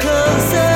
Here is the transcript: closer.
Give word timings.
closer. 0.00 0.71